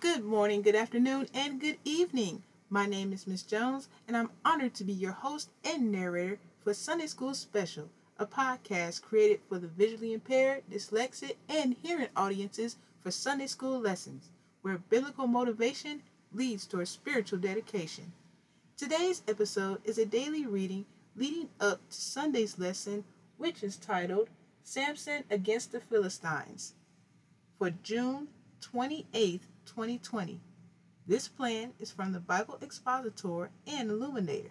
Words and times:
Good 0.00 0.24
morning, 0.24 0.62
good 0.62 0.76
afternoon, 0.76 1.28
and 1.34 1.60
good 1.60 1.76
evening. 1.84 2.42
My 2.70 2.86
name 2.86 3.12
is 3.12 3.26
Miss 3.26 3.42
Jones, 3.42 3.90
and 4.08 4.16
I'm 4.16 4.30
honored 4.46 4.72
to 4.76 4.84
be 4.84 4.94
your 4.94 5.12
host 5.12 5.50
and 5.62 5.92
narrator 5.92 6.38
for 6.64 6.72
Sunday 6.72 7.06
School 7.06 7.34
Special, 7.34 7.90
a 8.18 8.24
podcast 8.24 9.02
created 9.02 9.40
for 9.46 9.58
the 9.58 9.66
visually 9.66 10.14
impaired, 10.14 10.62
dyslexic, 10.70 11.36
and 11.50 11.76
hearing 11.82 12.08
audiences 12.16 12.78
for 13.02 13.10
Sunday 13.10 13.46
school 13.46 13.78
lessons, 13.78 14.30
where 14.62 14.78
biblical 14.78 15.26
motivation 15.26 16.00
leads 16.32 16.66
toward 16.66 16.88
spiritual 16.88 17.38
dedication. 17.38 18.10
Today's 18.78 19.22
episode 19.28 19.82
is 19.84 19.98
a 19.98 20.06
daily 20.06 20.46
reading 20.46 20.86
leading 21.14 21.50
up 21.60 21.86
to 21.90 22.00
Sunday's 22.00 22.58
lesson, 22.58 23.04
which 23.36 23.62
is 23.62 23.76
titled 23.76 24.30
Samson 24.64 25.24
Against 25.30 25.72
the 25.72 25.80
Philistines 25.80 26.72
for 27.58 27.68
June 27.68 28.28
28th, 28.62 29.40
2020. 29.70 30.40
This 31.06 31.28
plan 31.28 31.72
is 31.78 31.92
from 31.92 32.12
the 32.12 32.18
Bible 32.18 32.58
Expositor 32.60 33.50
and 33.68 33.88
Illuminator. 33.88 34.50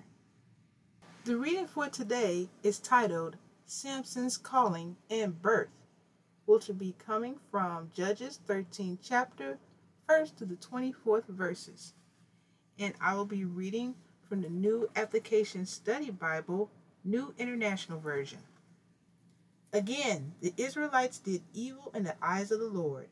The 1.26 1.36
reading 1.36 1.68
for 1.68 1.90
today 1.90 2.48
is 2.64 2.80
titled 2.80 3.36
Samson's 3.66 4.38
Calling 4.38 4.96
and 5.10 5.42
Birth, 5.42 5.68
which 6.46 6.68
will 6.70 6.76
be 6.76 6.96
coming 6.98 7.36
from 7.52 7.92
Judges 7.94 8.40
13 8.48 8.98
chapter, 9.04 9.60
1st 10.10 10.38
to 10.38 10.46
the 10.46 10.56
24th 10.56 11.28
verses. 11.28 11.94
And 12.80 12.94
I 13.02 13.14
will 13.16 13.26
be 13.26 13.44
reading 13.44 13.96
from 14.30 14.42
the 14.42 14.50
New 14.50 14.90
Application 14.96 15.66
Study 15.66 16.12
Bible, 16.12 16.72
New 17.04 17.34
International 17.38 18.00
Version. 18.00 18.40
Again, 19.74 20.34
the 20.40 20.54
Israelites 20.56 21.20
did 21.20 21.42
evil 21.54 21.92
in 21.94 22.06
the 22.06 22.16
eyes 22.22 22.52
of 22.52 22.62
the 22.62 22.70
Lord. 22.70 23.10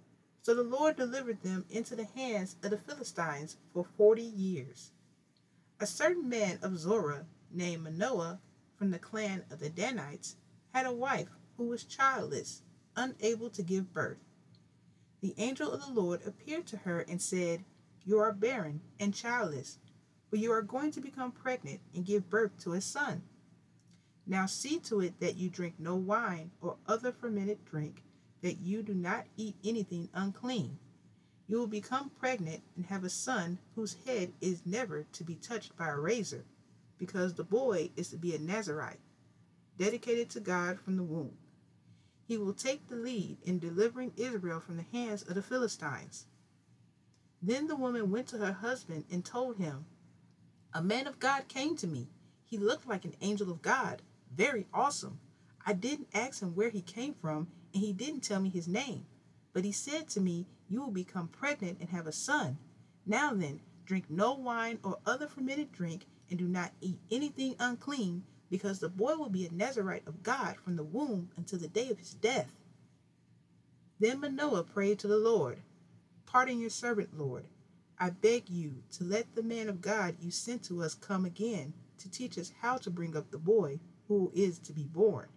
So 0.47 0.53
the 0.53 0.63
Lord 0.63 0.95
delivered 0.95 1.43
them 1.43 1.65
into 1.69 1.93
the 1.93 2.05
hands 2.05 2.55
of 2.63 2.69
the 2.69 2.77
Philistines 2.77 3.57
for 3.73 3.83
forty 3.83 4.23
years. 4.23 4.91
A 5.81 5.85
certain 5.85 6.30
man 6.30 6.58
of 6.61 6.77
Zorah, 6.77 7.25
named 7.52 7.83
Manoah, 7.83 8.39
from 8.77 8.91
the 8.91 8.97
clan 8.97 9.44
of 9.52 9.59
the 9.59 9.69
Danites, 9.69 10.38
had 10.73 10.85
a 10.85 10.94
wife 10.94 11.27
who 11.57 11.66
was 11.66 11.83
childless, 11.83 12.61
unable 12.95 13.49
to 13.49 13.61
give 13.61 13.94
birth. 13.94 14.23
The 15.19 15.35
angel 15.38 15.69
of 15.69 15.81
the 15.81 15.91
Lord 15.91 16.25
appeared 16.25 16.66
to 16.67 16.77
her 16.77 17.02
and 17.02 17.22
said, 17.22 17.66
You 18.05 18.19
are 18.19 18.31
barren 18.31 18.79
and 19.02 19.13
childless, 19.13 19.79
but 20.29 20.39
you 20.39 20.53
are 20.53 20.61
going 20.61 20.91
to 20.91 21.02
become 21.02 21.33
pregnant 21.33 21.81
and 21.94 22.05
give 22.05 22.29
birth 22.29 22.57
to 22.59 22.72
a 22.72 22.79
son. 22.79 23.23
Now 24.25 24.45
see 24.45 24.79
to 24.79 25.02
it 25.02 25.19
that 25.19 25.35
you 25.35 25.50
drink 25.50 25.73
no 25.77 25.97
wine 25.97 26.52
or 26.61 26.77
other 26.88 27.11
fermented 27.11 27.66
drink 27.66 28.02
that 28.41 28.59
you 28.59 28.83
do 28.83 28.93
not 28.93 29.25
eat 29.35 29.55
anything 29.63 30.09
unclean. 30.13 30.77
You 31.47 31.59
will 31.59 31.67
become 31.67 32.09
pregnant 32.09 32.61
and 32.75 32.85
have 32.88 33.03
a 33.03 33.09
son 33.09 33.59
whose 33.75 33.97
head 34.05 34.33
is 34.41 34.66
never 34.66 35.03
to 35.13 35.23
be 35.23 35.35
touched 35.35 35.75
by 35.77 35.89
a 35.89 35.97
razor, 35.97 36.45
because 36.97 37.33
the 37.33 37.44
boy 37.44 37.91
is 37.95 38.09
to 38.09 38.17
be 38.17 38.35
a 38.35 38.39
Nazarite, 38.39 38.99
dedicated 39.77 40.29
to 40.31 40.39
God 40.39 40.79
from 40.79 40.97
the 40.97 41.03
womb. 41.03 41.38
He 42.27 42.38
will 42.38 42.53
take 42.53 42.88
the 42.88 42.97
lead 42.97 43.38
in 43.44 43.59
delivering 43.59 44.11
Israel 44.17 44.59
from 44.59 44.75
the 44.75 44.83
hands 44.83 45.23
of 45.23 45.35
the 45.35 45.41
Philistines. 45.41 46.25
Then 47.41 47.67
the 47.67 47.75
woman 47.75 48.11
went 48.11 48.27
to 48.29 48.39
her 48.39 48.51
husband 48.51 49.05
and 49.09 49.23
told 49.23 49.57
him, 49.57 49.85
A 50.73 50.81
man 50.81 51.07
of 51.07 51.19
God 51.19 51.47
came 51.47 51.77
to 51.77 51.88
me. 51.88 52.09
He 52.44 52.57
looked 52.57 52.88
like 52.88 53.05
an 53.05 53.16
angel 53.22 53.49
of 53.49 53.61
God, 53.61 54.01
very 54.35 54.67
awesome. 54.73 55.19
I 55.66 55.73
didn't 55.73 56.09
ask 56.13 56.41
him 56.41 56.55
where 56.55 56.69
he 56.69 56.81
came 56.81 57.13
from, 57.13 57.47
and 57.78 57.86
he 57.86 57.94
didn't 57.94 58.22
tell 58.22 58.39
me 58.39 58.50
his 58.50 58.67
name. 58.67 59.06
But 59.53 59.64
he 59.64 59.72
said 59.72 60.09
to 60.09 60.20
me, 60.20 60.47
You 60.67 60.81
will 60.81 60.89
become 60.89 61.28
pregnant 61.28 61.78
and 61.80 61.89
have 61.89 62.08
a 62.08 62.11
son. 62.11 62.58
Now 63.06 63.36
then, 63.36 63.59
drink 63.86 64.06
no 64.09 64.34
wine 64.34 64.80
or 64.84 64.97
other 65.06 65.28
fermented 65.28 65.72
drink, 65.72 66.08
and 66.28 66.39
do 66.39 66.47
not 66.47 66.72
eat 66.81 66.97
anything 67.11 67.56
unclean, 67.59 68.23
because 68.50 68.80
the 68.80 68.89
boy 68.89 69.16
will 69.16 69.30
be 69.30 69.45
a 69.45 69.52
Nazarite 69.52 70.07
of 70.07 70.24
God 70.24 70.56
from 70.57 70.75
the 70.75 70.84
womb 70.84 71.29
until 71.38 71.59
the 71.59 71.68
day 71.68 71.91
of 71.91 72.00
his 72.00 72.16
death. 72.16 72.51
Then 74.00 74.22
Manoah 74.22 74.63
prayed 74.63 74.97
to 75.00 75.07
the 75.07 75.19
Lord, 75.19 75.62
Pardon 76.25 76.59
your 76.59 76.72
servant, 76.72 77.16
Lord. 77.16 77.46
I 78.00 78.09
beg 78.09 78.50
you 78.50 78.81
to 78.94 79.03
let 79.03 79.35
the 79.35 79.44
man 79.44 79.69
of 79.69 79.81
God 79.81 80.16
you 80.19 80.31
sent 80.31 80.63
to 80.63 80.81
us 80.81 80.96
come 80.96 81.25
again 81.25 81.74
to 82.00 82.09
teach 82.09 82.40
us 82.40 82.53
how 82.59 82.78
to 82.78 82.90
bring 82.90 83.16
up 83.16 83.30
the 83.30 83.38
boy 83.38 83.80
who 84.07 84.31
is 84.34 84.57
to 84.62 84.74
be 84.74 84.85
born. 84.85 85.28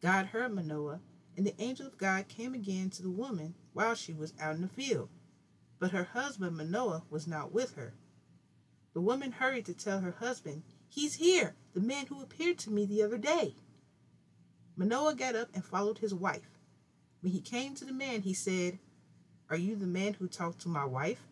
God 0.00 0.26
heard 0.26 0.54
Manoah 0.54 1.00
and 1.36 1.46
the 1.46 1.60
angel 1.60 1.86
of 1.86 1.98
God 1.98 2.28
came 2.28 2.54
again 2.54 2.90
to 2.90 3.02
the 3.02 3.10
woman 3.10 3.54
while 3.72 3.94
she 3.94 4.12
was 4.12 4.32
out 4.40 4.54
in 4.54 4.62
the 4.62 4.68
field. 4.68 5.08
But 5.78 5.90
her 5.90 6.04
husband 6.04 6.56
Manoah 6.56 7.04
was 7.10 7.26
not 7.26 7.52
with 7.52 7.74
her. 7.74 7.94
The 8.94 9.02
woman 9.02 9.32
hurried 9.32 9.66
to 9.66 9.74
tell 9.74 10.00
her 10.00 10.12
husband, 10.12 10.62
He's 10.88 11.16
here, 11.16 11.54
the 11.74 11.80
man 11.80 12.06
who 12.06 12.22
appeared 12.22 12.58
to 12.60 12.70
me 12.70 12.86
the 12.86 13.02
other 13.02 13.18
day. 13.18 13.56
Manoah 14.76 15.14
got 15.14 15.36
up 15.36 15.50
and 15.52 15.64
followed 15.64 15.98
his 15.98 16.14
wife. 16.14 16.58
When 17.20 17.32
he 17.32 17.40
came 17.40 17.74
to 17.74 17.84
the 17.84 17.92
man, 17.92 18.22
he 18.22 18.32
said, 18.32 18.78
Are 19.50 19.56
you 19.56 19.76
the 19.76 19.86
man 19.86 20.14
who 20.14 20.28
talked 20.28 20.60
to 20.60 20.68
my 20.68 20.84
wife? 20.84 21.26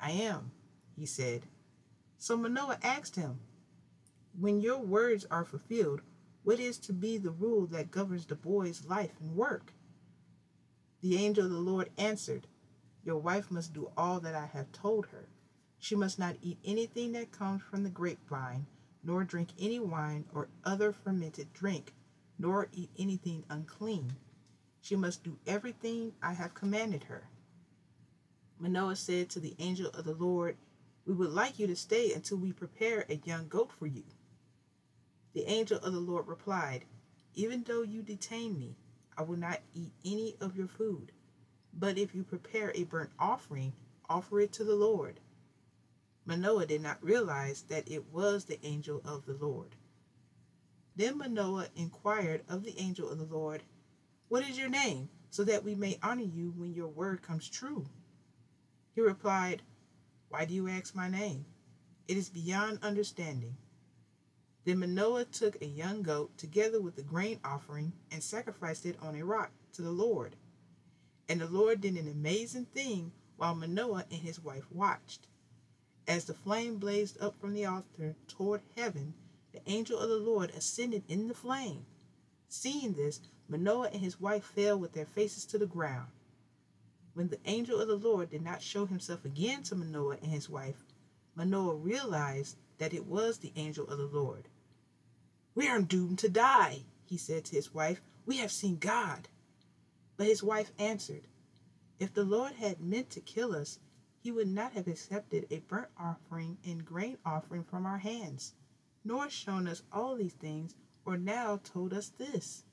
I 0.00 0.12
am, 0.12 0.52
he 0.96 1.06
said. 1.06 1.42
So 2.18 2.36
Manoah 2.36 2.78
asked 2.82 3.16
him, 3.16 3.40
When 4.38 4.60
your 4.60 4.78
words 4.78 5.26
are 5.30 5.44
fulfilled, 5.44 6.02
what 6.42 6.58
is 6.58 6.78
to 6.78 6.92
be 6.92 7.18
the 7.18 7.30
rule 7.30 7.66
that 7.66 7.90
governs 7.90 8.26
the 8.26 8.34
boy's 8.34 8.86
life 8.86 9.12
and 9.20 9.36
work? 9.36 9.74
The 11.02 11.16
angel 11.16 11.44
of 11.44 11.50
the 11.50 11.58
Lord 11.58 11.90
answered, 11.98 12.46
Your 13.04 13.18
wife 13.18 13.50
must 13.50 13.72
do 13.72 13.90
all 13.96 14.20
that 14.20 14.34
I 14.34 14.46
have 14.46 14.72
told 14.72 15.06
her. 15.06 15.28
She 15.78 15.94
must 15.94 16.18
not 16.18 16.36
eat 16.42 16.58
anything 16.64 17.12
that 17.12 17.30
comes 17.30 17.62
from 17.62 17.82
the 17.82 17.90
grapevine, 17.90 18.66
nor 19.02 19.24
drink 19.24 19.50
any 19.58 19.78
wine 19.78 20.26
or 20.34 20.48
other 20.64 20.92
fermented 20.92 21.52
drink, 21.52 21.94
nor 22.38 22.68
eat 22.72 22.90
anything 22.98 23.44
unclean. 23.48 24.16
She 24.80 24.96
must 24.96 25.22
do 25.22 25.38
everything 25.46 26.14
I 26.22 26.34
have 26.34 26.54
commanded 26.54 27.04
her. 27.04 27.28
Manoah 28.58 28.96
said 28.96 29.30
to 29.30 29.40
the 29.40 29.56
angel 29.58 29.88
of 29.90 30.04
the 30.04 30.14
Lord, 30.14 30.56
We 31.06 31.14
would 31.14 31.30
like 31.30 31.58
you 31.58 31.66
to 31.66 31.76
stay 31.76 32.12
until 32.12 32.38
we 32.38 32.52
prepare 32.52 33.06
a 33.08 33.20
young 33.24 33.48
goat 33.48 33.72
for 33.72 33.86
you. 33.86 34.04
The 35.32 35.48
angel 35.48 35.78
of 35.78 35.92
the 35.92 36.00
Lord 36.00 36.26
replied, 36.26 36.86
Even 37.34 37.62
though 37.62 37.82
you 37.82 38.02
detain 38.02 38.58
me, 38.58 38.76
I 39.16 39.22
will 39.22 39.36
not 39.36 39.60
eat 39.74 39.92
any 40.04 40.36
of 40.40 40.56
your 40.56 40.66
food. 40.66 41.12
But 41.72 41.98
if 41.98 42.14
you 42.14 42.24
prepare 42.24 42.72
a 42.74 42.84
burnt 42.84 43.12
offering, 43.18 43.72
offer 44.08 44.40
it 44.40 44.52
to 44.54 44.64
the 44.64 44.74
Lord. 44.74 45.20
Manoah 46.24 46.66
did 46.66 46.82
not 46.82 47.02
realize 47.02 47.62
that 47.62 47.88
it 47.90 48.12
was 48.12 48.44
the 48.44 48.64
angel 48.66 49.00
of 49.04 49.26
the 49.26 49.34
Lord. 49.34 49.76
Then 50.96 51.18
Manoah 51.18 51.68
inquired 51.76 52.42
of 52.48 52.64
the 52.64 52.78
angel 52.78 53.08
of 53.08 53.18
the 53.18 53.24
Lord, 53.24 53.62
What 54.28 54.48
is 54.48 54.58
your 54.58 54.68
name, 54.68 55.10
so 55.30 55.44
that 55.44 55.62
we 55.64 55.74
may 55.76 55.98
honor 56.02 56.24
you 56.24 56.50
when 56.56 56.74
your 56.74 56.88
word 56.88 57.22
comes 57.22 57.48
true? 57.48 57.88
He 58.94 59.00
replied, 59.00 59.62
Why 60.28 60.44
do 60.44 60.54
you 60.54 60.68
ask 60.68 60.94
my 60.94 61.08
name? 61.08 61.46
It 62.08 62.16
is 62.16 62.28
beyond 62.28 62.80
understanding. 62.82 63.56
Then 64.64 64.80
Manoah 64.80 65.24
took 65.24 65.60
a 65.60 65.66
young 65.66 66.02
goat 66.02 66.36
together 66.36 66.80
with 66.80 66.96
the 66.96 67.02
grain 67.02 67.40
offering 67.42 67.92
and 68.10 68.22
sacrificed 68.22 68.84
it 68.84 68.98
on 69.00 69.14
a 69.14 69.24
rock 69.24 69.50
to 69.72 69.82
the 69.82 69.90
Lord. 69.90 70.36
And 71.28 71.40
the 71.40 71.46
Lord 71.46 71.80
did 71.80 71.96
an 71.96 72.08
amazing 72.08 72.66
thing 72.66 73.12
while 73.36 73.54
Manoah 73.54 74.04
and 74.10 74.20
his 74.20 74.42
wife 74.42 74.70
watched. 74.70 75.28
As 76.06 76.24
the 76.24 76.34
flame 76.34 76.76
blazed 76.76 77.20
up 77.22 77.40
from 77.40 77.54
the 77.54 77.64
altar 77.64 78.16
toward 78.28 78.60
heaven, 78.76 79.14
the 79.52 79.62
angel 79.66 79.98
of 79.98 80.08
the 80.08 80.18
Lord 80.18 80.50
ascended 80.50 81.04
in 81.08 81.28
the 81.28 81.34
flame. 81.34 81.86
Seeing 82.48 82.92
this, 82.92 83.20
Manoah 83.48 83.88
and 83.92 84.02
his 84.02 84.20
wife 84.20 84.44
fell 84.44 84.78
with 84.78 84.92
their 84.92 85.06
faces 85.06 85.46
to 85.46 85.58
the 85.58 85.66
ground. 85.66 86.10
When 87.14 87.28
the 87.28 87.40
angel 87.44 87.80
of 87.80 87.88
the 87.88 87.96
Lord 87.96 88.30
did 88.30 88.42
not 88.42 88.62
show 88.62 88.86
himself 88.86 89.24
again 89.24 89.62
to 89.64 89.74
Manoah 89.74 90.18
and 90.22 90.30
his 90.30 90.50
wife, 90.50 90.84
Manoah 91.34 91.76
realized 91.76 92.56
that 92.78 92.92
it 92.92 93.06
was 93.06 93.38
the 93.38 93.52
angel 93.56 93.86
of 93.88 93.98
the 93.98 94.06
Lord. 94.06 94.48
We 95.54 95.68
are 95.68 95.82
doomed 95.82 96.18
to 96.20 96.28
die, 96.28 96.84
he 97.04 97.16
said 97.16 97.44
to 97.46 97.56
his 97.56 97.74
wife. 97.74 98.00
We 98.26 98.36
have 98.38 98.52
seen 98.52 98.78
God. 98.78 99.28
But 100.16 100.26
his 100.26 100.42
wife 100.42 100.72
answered, 100.78 101.26
If 101.98 102.14
the 102.14 102.24
Lord 102.24 102.52
had 102.52 102.80
meant 102.80 103.10
to 103.10 103.20
kill 103.20 103.54
us, 103.54 103.78
he 104.22 104.30
would 104.30 104.48
not 104.48 104.72
have 104.72 104.86
accepted 104.86 105.46
a 105.50 105.60
burnt 105.60 105.88
offering 105.98 106.58
and 106.64 106.84
grain 106.84 107.16
offering 107.24 107.64
from 107.64 107.86
our 107.86 107.98
hands, 107.98 108.54
nor 109.04 109.30
shown 109.30 109.66
us 109.66 109.82
all 109.90 110.16
these 110.16 110.34
things, 110.34 110.74
or 111.04 111.16
now 111.16 111.58
told 111.64 111.94
us 111.94 112.10
this. 112.10 112.64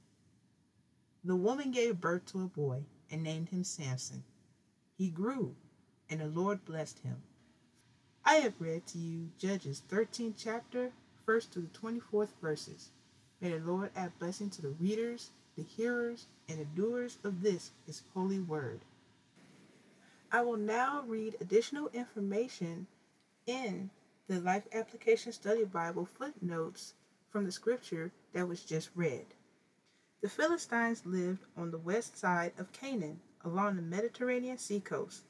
The 1.24 1.36
woman 1.36 1.72
gave 1.72 2.02
birth 2.02 2.26
to 2.28 2.44
a 2.44 2.48
boy 2.48 2.84
and 3.10 3.24
named 3.24 3.50
him 3.50 3.64
Samson. 3.64 4.24
He 4.98 5.10
grew, 5.10 5.56
and 6.10 6.20
the 6.20 6.28
Lord 6.28 6.66
blessed 6.66 7.00
him. 7.00 7.24
I 8.26 8.36
have 8.36 8.60
read 8.60 8.86
to 8.88 8.98
you 8.98 9.32
Judges 9.38 9.82
13th 9.90 10.36
chapter, 10.38 10.92
1st 11.28 11.52
to 11.52 11.60
the 11.60 11.68
24th 11.68 12.30
verses. 12.42 12.90
May 13.42 13.52
the 13.52 13.60
Lord 13.60 13.92
add 13.96 14.18
blessing 14.18 14.50
to 14.52 14.62
the 14.62 14.70
readers, 14.70 15.32
the 15.56 15.64
hearers, 15.64 16.28
and 16.48 16.60
the 16.60 16.66
doers 16.66 17.18
of 17.24 17.42
this 17.42 17.72
his 17.86 18.04
holy 18.14 18.40
word. 18.40 18.80
I 20.32 20.42
will 20.42 20.58
now 20.58 21.04
read 21.06 21.36
additional 21.40 21.90
information 21.94 22.88
in 23.46 23.90
the 24.28 24.40
Life 24.40 24.68
Application 24.74 25.32
Study 25.32 25.64
Bible 25.64 26.06
footnotes 26.06 26.94
from 27.30 27.46
the 27.46 27.52
scripture 27.52 28.12
that 28.34 28.48
was 28.48 28.64
just 28.64 28.90
read. 28.96 29.26
The 30.22 30.30
Philistines 30.30 31.06
lived 31.06 31.46
on 31.56 31.72
the 31.72 31.78
west 31.78 32.18
side 32.18 32.54
of 32.58 32.74
Canaan 32.74 33.20
along 33.46 33.76
the 33.76 33.82
Mediterranean 33.82 34.58
seacoast. 34.58 35.24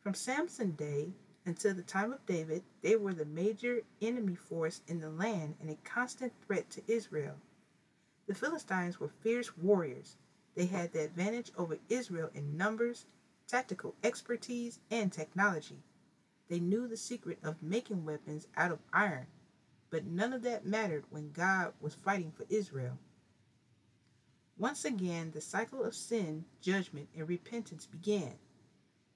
From 0.00 0.14
Samson's 0.14 0.76
day 0.76 1.12
until 1.44 1.74
the 1.74 1.82
time 1.82 2.12
of 2.12 2.24
David, 2.26 2.62
they 2.82 2.96
were 2.96 3.14
the 3.14 3.24
major 3.24 3.82
enemy 4.00 4.34
force 4.34 4.80
in 4.86 5.00
the 5.00 5.10
land 5.10 5.56
and 5.60 5.70
a 5.70 5.76
constant 5.84 6.32
threat 6.46 6.70
to 6.70 6.82
Israel. 6.86 7.36
The 8.26 8.34
Philistines 8.34 9.00
were 9.00 9.08
fierce 9.08 9.56
warriors. 9.56 10.16
They 10.54 10.66
had 10.66 10.92
the 10.92 11.04
advantage 11.04 11.50
over 11.56 11.78
Israel 11.88 12.30
in 12.34 12.56
numbers, 12.56 13.06
tactical 13.48 13.94
expertise, 14.04 14.78
and 14.90 15.12
technology. 15.12 15.82
They 16.48 16.60
knew 16.60 16.86
the 16.86 16.96
secret 16.96 17.38
of 17.42 17.62
making 17.62 18.04
weapons 18.04 18.46
out 18.56 18.70
of 18.70 18.78
iron, 18.92 19.26
but 19.90 20.04
none 20.04 20.32
of 20.32 20.42
that 20.42 20.66
mattered 20.66 21.04
when 21.10 21.32
God 21.32 21.72
was 21.80 21.94
fighting 21.94 22.30
for 22.30 22.46
Israel. 22.48 22.98
Once 24.58 24.84
again, 24.84 25.32
the 25.32 25.40
cycle 25.40 25.82
of 25.82 25.94
sin, 25.94 26.44
judgment, 26.60 27.08
and 27.16 27.28
repentance 27.28 27.86
began. 27.86 28.34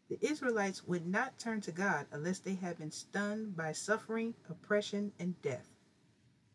The 0.08 0.24
Israelites 0.24 0.84
would 0.84 1.04
not 1.04 1.38
turn 1.38 1.60
to 1.62 1.72
God 1.72 2.06
unless 2.12 2.38
they 2.38 2.54
had 2.54 2.78
been 2.78 2.92
stunned 2.92 3.56
by 3.56 3.72
suffering, 3.72 4.34
oppression, 4.48 5.12
and 5.18 5.40
death. 5.42 5.68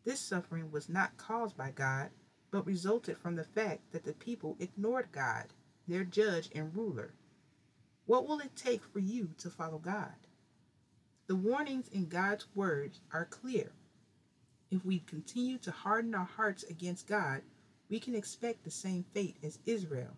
This 0.04 0.20
suffering 0.20 0.70
was 0.70 0.88
not 0.88 1.18
caused 1.18 1.56
by 1.56 1.70
God, 1.70 2.10
but 2.50 2.66
resulted 2.66 3.18
from 3.18 3.36
the 3.36 3.44
fact 3.44 3.92
that 3.92 4.04
the 4.04 4.14
people 4.14 4.56
ignored 4.58 5.12
God, 5.12 5.52
their 5.86 6.04
judge 6.04 6.50
and 6.54 6.74
ruler. 6.74 7.14
What 8.06 8.26
will 8.26 8.40
it 8.40 8.56
take 8.56 8.84
for 8.84 8.98
you 9.00 9.34
to 9.38 9.50
follow 9.50 9.78
God? 9.78 10.14
The 11.26 11.36
warnings 11.36 11.88
in 11.88 12.08
God's 12.08 12.46
words 12.54 13.00
are 13.12 13.26
clear. 13.26 13.72
If 14.70 14.84
we 14.84 15.00
continue 15.00 15.58
to 15.58 15.70
harden 15.70 16.14
our 16.14 16.24
hearts 16.24 16.64
against 16.64 17.06
God, 17.06 17.42
we 17.90 18.00
can 18.00 18.14
expect 18.14 18.64
the 18.64 18.70
same 18.70 19.04
fate 19.12 19.36
as 19.42 19.58
Israel. 19.66 20.16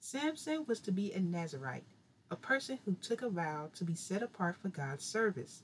Samson 0.00 0.64
was 0.66 0.80
to 0.80 0.92
be 0.92 1.12
a 1.12 1.20
Nazarite, 1.20 1.86
a 2.30 2.36
person 2.36 2.80
who 2.84 2.94
took 2.94 3.22
a 3.22 3.30
vow 3.30 3.70
to 3.74 3.84
be 3.84 3.94
set 3.94 4.22
apart 4.22 4.56
for 4.56 4.68
God's 4.68 5.04
service. 5.04 5.62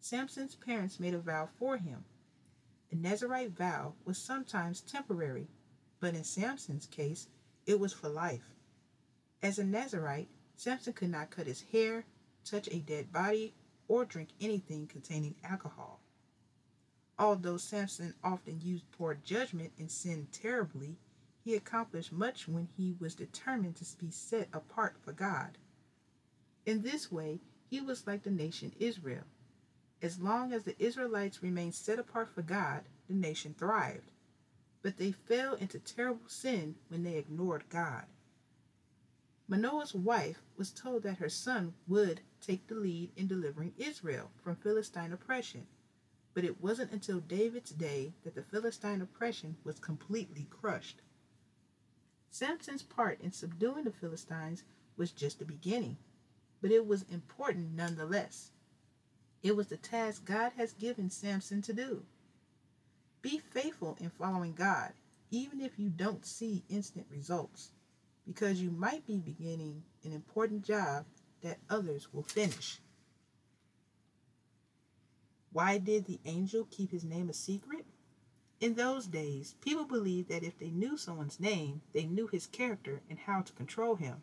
Samson's 0.00 0.54
parents 0.54 1.00
made 1.00 1.14
a 1.14 1.18
vow 1.18 1.48
for 1.58 1.78
him, 1.78 2.04
a 2.92 2.94
Nazarite 2.94 3.52
vow 3.52 3.94
was 4.04 4.18
sometimes 4.18 4.82
temporary, 4.82 5.48
but 5.98 6.14
in 6.14 6.24
Samson's 6.24 6.84
case, 6.84 7.26
it 7.64 7.80
was 7.80 7.94
for 7.94 8.10
life. 8.10 8.50
As 9.42 9.58
a 9.58 9.64
Nazarite, 9.64 10.28
Samson 10.56 10.92
could 10.92 11.08
not 11.08 11.30
cut 11.30 11.46
his 11.46 11.62
hair, 11.62 12.04
touch 12.44 12.68
a 12.70 12.80
dead 12.80 13.10
body, 13.10 13.54
or 13.88 14.04
drink 14.04 14.28
anything 14.42 14.86
containing 14.86 15.36
alcohol. 15.42 16.00
Although 17.18 17.56
Samson 17.56 18.14
often 18.22 18.60
used 18.60 18.90
poor 18.92 19.14
judgment 19.14 19.72
and 19.78 19.90
sinned 19.90 20.30
terribly, 20.30 20.98
he 21.44 21.54
accomplished 21.54 22.12
much 22.12 22.46
when 22.46 22.68
he 22.76 22.94
was 23.00 23.14
determined 23.14 23.76
to 23.76 23.96
be 23.98 24.10
set 24.10 24.48
apart 24.52 24.96
for 25.02 25.12
God. 25.12 25.58
In 26.64 26.82
this 26.82 27.10
way, 27.10 27.40
he 27.68 27.80
was 27.80 28.06
like 28.06 28.22
the 28.22 28.30
nation 28.30 28.72
Israel. 28.78 29.24
As 30.00 30.20
long 30.20 30.52
as 30.52 30.64
the 30.64 30.80
Israelites 30.82 31.42
remained 31.42 31.74
set 31.74 31.98
apart 31.98 32.30
for 32.34 32.42
God, 32.42 32.82
the 33.08 33.14
nation 33.14 33.54
thrived. 33.58 34.12
But 34.82 34.96
they 34.96 35.12
fell 35.12 35.54
into 35.54 35.78
terrible 35.78 36.28
sin 36.28 36.76
when 36.88 37.02
they 37.02 37.16
ignored 37.16 37.64
God. 37.68 38.06
Manoah's 39.48 39.94
wife 39.94 40.42
was 40.56 40.70
told 40.70 41.02
that 41.02 41.18
her 41.18 41.28
son 41.28 41.74
would 41.86 42.20
take 42.40 42.66
the 42.66 42.74
lead 42.74 43.10
in 43.16 43.26
delivering 43.26 43.74
Israel 43.76 44.30
from 44.42 44.56
Philistine 44.56 45.12
oppression. 45.12 45.66
But 46.34 46.44
it 46.44 46.60
wasn't 46.60 46.92
until 46.92 47.20
David's 47.20 47.70
day 47.70 48.14
that 48.24 48.34
the 48.34 48.42
Philistine 48.42 49.02
oppression 49.02 49.56
was 49.64 49.78
completely 49.78 50.46
crushed. 50.48 51.02
Samson's 52.32 52.82
part 52.82 53.20
in 53.20 53.30
subduing 53.30 53.84
the 53.84 53.92
Philistines 53.92 54.64
was 54.96 55.12
just 55.12 55.38
the 55.38 55.44
beginning, 55.44 55.98
but 56.62 56.70
it 56.70 56.86
was 56.86 57.04
important 57.10 57.76
nonetheless. 57.76 58.52
It 59.42 59.54
was 59.54 59.66
the 59.66 59.76
task 59.76 60.24
God 60.24 60.52
has 60.56 60.72
given 60.72 61.10
Samson 61.10 61.60
to 61.60 61.74
do. 61.74 62.04
Be 63.20 63.38
faithful 63.38 63.98
in 64.00 64.08
following 64.08 64.54
God, 64.54 64.92
even 65.30 65.60
if 65.60 65.78
you 65.78 65.90
don't 65.90 66.24
see 66.24 66.64
instant 66.70 67.06
results, 67.10 67.72
because 68.26 68.62
you 68.62 68.70
might 68.70 69.06
be 69.06 69.18
beginning 69.18 69.82
an 70.02 70.14
important 70.14 70.64
job 70.64 71.04
that 71.42 71.58
others 71.68 72.14
will 72.14 72.22
finish. 72.22 72.78
Why 75.52 75.76
did 75.76 76.06
the 76.06 76.18
angel 76.24 76.66
keep 76.70 76.92
his 76.92 77.04
name 77.04 77.28
a 77.28 77.34
secret? 77.34 77.84
In 78.62 78.74
those 78.76 79.08
days, 79.08 79.56
people 79.60 79.84
believed 79.84 80.28
that 80.28 80.44
if 80.44 80.56
they 80.56 80.70
knew 80.70 80.96
someone's 80.96 81.40
name, 81.40 81.82
they 81.92 82.06
knew 82.06 82.28
his 82.28 82.46
character 82.46 83.02
and 83.10 83.18
how 83.18 83.42
to 83.42 83.52
control 83.54 83.96
him. 83.96 84.22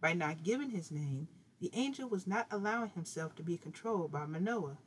By 0.00 0.14
not 0.14 0.42
giving 0.42 0.70
his 0.70 0.90
name, 0.90 1.28
the 1.60 1.70
angel 1.74 2.08
was 2.08 2.26
not 2.26 2.46
allowing 2.50 2.88
himself 2.88 3.34
to 3.34 3.42
be 3.42 3.58
controlled 3.58 4.10
by 4.10 4.24
Manoah. 4.24 4.78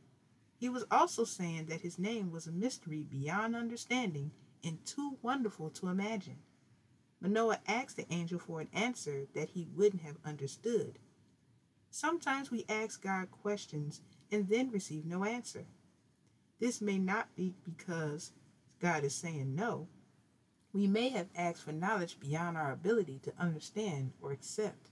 He 0.58 0.68
was 0.68 0.86
also 0.90 1.26
saying 1.26 1.68
that 1.68 1.82
his 1.82 2.00
name 2.00 2.32
was 2.32 2.48
a 2.48 2.52
mystery 2.52 3.04
beyond 3.04 3.56
understanding 3.56 4.32
and 4.64 4.84
too 4.84 5.20
wonderful 5.22 5.70
to 5.70 5.90
imagine. 5.90 6.40
Manoah 7.20 7.60
asked 7.68 7.98
the 7.98 8.12
angel 8.12 8.40
for 8.40 8.62
an 8.62 8.70
answer 8.74 9.28
that 9.36 9.52
he 9.52 9.68
wouldn't 9.76 10.02
have 10.02 10.18
understood. 10.26 10.98
Sometimes 11.92 12.50
we 12.50 12.66
ask 12.68 13.04
God 13.04 13.30
questions 13.30 14.02
and 14.32 14.50
then 14.50 14.72
receive 14.72 15.06
no 15.06 15.24
answer. 15.24 15.68
This 16.60 16.82
may 16.82 16.98
not 16.98 17.36
be 17.36 17.54
because 17.64 18.32
God 18.82 19.04
is 19.04 19.14
saying 19.14 19.56
no. 19.56 19.88
We 20.74 20.88
may 20.88 21.10
have 21.10 21.28
asked 21.36 21.62
for 21.62 21.72
knowledge 21.72 22.20
beyond 22.20 22.58
our 22.58 22.72
ability 22.72 23.20
to 23.24 23.34
understand 23.38 24.14
or 24.22 24.32
accept. 24.32 24.90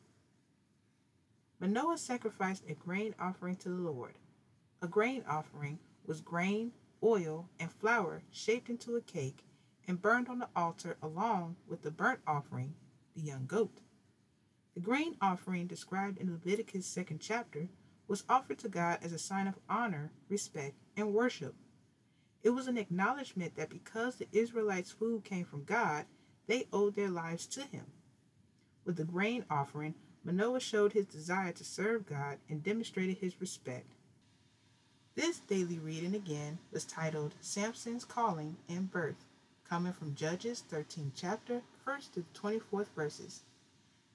Manoah 1.60 1.98
sacrificed 1.98 2.64
a 2.70 2.76
grain 2.76 3.16
offering 3.20 3.56
to 3.58 3.70
the 3.70 3.76
Lord. 3.76 4.14
A 4.82 4.88
grain 4.88 5.24
offering 5.28 5.80
was 6.06 6.22
grain, 6.22 6.72
oil, 7.04 7.50
and 7.60 7.72
flour 7.72 8.22
shaped 8.32 8.70
into 8.70 8.96
a 8.96 9.02
cake 9.02 9.44
and 9.88 10.02
burned 10.02 10.30
on 10.30 10.40
the 10.40 10.50
altar 10.56 10.96
along 11.02 11.56
with 11.68 11.82
the 11.82 11.92
burnt 11.92 12.20
offering, 12.28 12.76
the 13.16 13.22
young 13.22 13.46
goat. 13.48 13.82
The 14.76 14.82
grain 14.82 15.16
offering 15.20 15.66
described 15.66 16.20
in 16.20 16.32
Leviticus' 16.32 16.86
second 16.86 17.20
chapter 17.20 17.70
was 18.08 18.24
offered 18.30 18.60
to 18.60 18.70
God 18.70 19.00
as 19.02 19.14
a 19.14 19.20
sign 19.20 19.48
of 19.48 19.60
honor, 19.68 20.12
respect, 20.30 20.76
and 20.96 21.14
worship. 21.14 21.56
It 22.44 22.52
was 22.52 22.68
an 22.68 22.78
acknowledgement 22.78 23.56
that 23.56 23.70
because 23.70 24.16
the 24.16 24.28
Israelites' 24.32 24.92
food 24.92 25.24
came 25.24 25.46
from 25.46 25.64
God, 25.66 26.06
they 26.48 26.68
owed 26.72 26.96
their 26.96 27.10
lives 27.10 27.46
to 27.48 27.62
Him. 27.62 27.86
With 28.86 28.96
the 28.96 29.04
grain 29.04 29.46
offering, 29.50 29.96
Manoah 30.24 30.60
showed 30.60 30.94
his 30.94 31.06
desire 31.06 31.52
to 31.54 31.64
serve 31.64 32.06
God 32.06 32.38
and 32.50 32.64
demonstrated 32.64 33.18
his 33.18 33.40
respect. 33.40 33.94
This 35.16 35.40
daily 35.40 35.80
reading 35.80 36.16
again 36.16 36.60
was 36.72 36.86
titled 36.86 37.36
Samson's 37.42 38.06
Calling 38.06 38.58
and 38.68 38.92
Birth, 38.92 39.26
coming 39.68 39.94
from 39.94 40.16
Judges 40.16 40.64
13 40.70 41.14
chapter, 41.16 41.62
1st 41.86 42.14
to 42.14 42.26
24th 42.34 42.88
verses. 42.96 43.42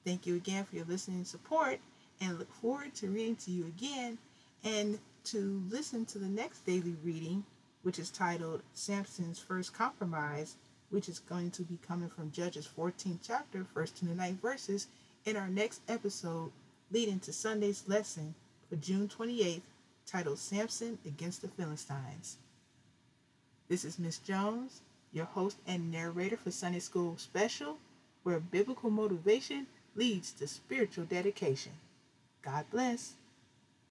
Thank 0.05 0.27
you 0.27 0.37
again 0.37 0.65
for 0.65 0.77
your 0.77 0.85
listening 0.85 1.25
support 1.25 1.81
and 2.21 2.39
look 2.39 2.53
forward 2.53 2.95
to 2.97 3.09
reading 3.09 3.37
to 3.37 3.51
you 3.51 3.67
again 3.67 4.19
and 4.63 4.99
to 5.25 5.63
listen 5.71 6.05
to 6.07 6.19
the 6.19 6.29
next 6.29 6.67
daily 6.67 6.97
reading, 7.03 7.45
which 7.85 7.99
is 7.99 8.11
titled 8.11 8.63
Samson's 8.73 9.39
First 9.39 9.75
Compromise, 9.75 10.57
which 10.89 11.09
is 11.09 11.19
going 11.19 11.51
to 11.53 11.63
be 11.63 11.79
coming 11.87 12.09
from 12.09 12.33
Judges 12.33 12.67
14th 12.67 13.19
chapter, 13.23 13.67
1st 13.77 13.99
to 13.99 14.05
the 14.07 14.15
9th 14.15 14.41
verses 14.41 14.87
in 15.27 15.37
our 15.37 15.49
next 15.49 15.83
episode 15.87 16.51
leading 16.91 17.21
to 17.21 17.33
Sunday's 17.33 17.85
lesson 17.87 18.35
for 18.69 18.77
June 18.77 19.07
28th 19.07 19.61
titled 20.07 20.39
Samson 20.39 20.99
Against 21.07 21.43
the 21.43 21.49
Philistines. 21.49 22.39
This 23.69 23.85
is 23.85 23.99
Miss 23.99 24.17
Jones, 24.19 24.81
your 25.13 25.27
host 25.27 25.59
and 25.67 25.91
narrator 25.91 26.39
for 26.39 26.51
Sunday 26.51 26.79
School 26.79 27.17
Special, 27.19 27.77
where 28.23 28.41
biblical 28.41 28.91
motivation 28.91 29.67
leads 29.95 30.33
to 30.33 30.47
spiritual 30.47 31.05
dedication. 31.05 31.73
God 32.43 32.65
bless. 32.71 33.13